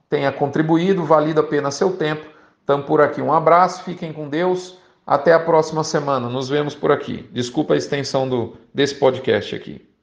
tenha 0.08 0.30
contribuído, 0.30 1.04
valido 1.04 1.40
a 1.40 1.44
pena 1.44 1.70
seu 1.70 1.96
tempo. 1.96 2.33
Estamos 2.64 2.86
por 2.86 3.02
aqui. 3.02 3.20
Um 3.20 3.30
abraço, 3.30 3.84
fiquem 3.84 4.10
com 4.10 4.26
Deus. 4.26 4.78
Até 5.06 5.34
a 5.34 5.38
próxima 5.38 5.84
semana. 5.84 6.30
Nos 6.30 6.48
vemos 6.48 6.74
por 6.74 6.90
aqui. 6.90 7.28
Desculpa 7.30 7.74
a 7.74 7.76
extensão 7.76 8.26
do, 8.26 8.56
desse 8.72 8.94
podcast 8.94 9.54
aqui. 9.54 9.93